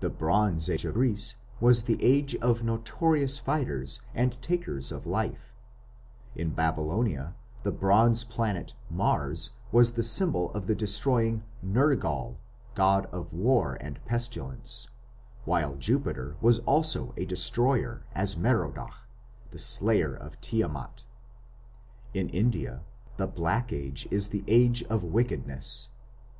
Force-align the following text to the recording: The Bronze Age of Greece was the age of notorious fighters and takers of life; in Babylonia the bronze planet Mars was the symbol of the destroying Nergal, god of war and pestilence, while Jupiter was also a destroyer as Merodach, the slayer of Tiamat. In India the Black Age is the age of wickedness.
The 0.00 0.10
Bronze 0.10 0.68
Age 0.68 0.84
of 0.84 0.94
Greece 0.94 1.36
was 1.60 1.84
the 1.84 1.96
age 2.02 2.34
of 2.38 2.64
notorious 2.64 3.38
fighters 3.38 4.00
and 4.12 4.36
takers 4.42 4.90
of 4.90 5.06
life; 5.06 5.54
in 6.34 6.50
Babylonia 6.50 7.36
the 7.62 7.70
bronze 7.70 8.24
planet 8.24 8.74
Mars 8.90 9.52
was 9.70 9.92
the 9.92 10.02
symbol 10.02 10.52
of 10.52 10.66
the 10.66 10.74
destroying 10.74 11.44
Nergal, 11.62 12.38
god 12.74 13.06
of 13.12 13.32
war 13.32 13.78
and 13.80 14.04
pestilence, 14.04 14.88
while 15.44 15.76
Jupiter 15.76 16.34
was 16.40 16.58
also 16.66 17.14
a 17.16 17.24
destroyer 17.24 18.02
as 18.16 18.36
Merodach, 18.36 19.06
the 19.52 19.60
slayer 19.60 20.12
of 20.12 20.40
Tiamat. 20.40 21.04
In 22.12 22.28
India 22.30 22.82
the 23.16 23.28
Black 23.28 23.72
Age 23.72 24.08
is 24.10 24.30
the 24.30 24.42
age 24.48 24.82
of 24.90 25.04
wickedness. 25.04 25.88